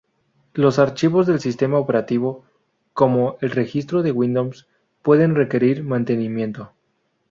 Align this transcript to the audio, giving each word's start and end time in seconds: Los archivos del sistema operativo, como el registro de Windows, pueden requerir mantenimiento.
Los 0.55 0.79
archivos 0.79 1.27
del 1.27 1.39
sistema 1.39 1.77
operativo, 1.77 2.43
como 2.95 3.37
el 3.39 3.51
registro 3.51 4.01
de 4.01 4.11
Windows, 4.11 4.67
pueden 5.03 5.35
requerir 5.35 5.83
mantenimiento. 5.83 6.71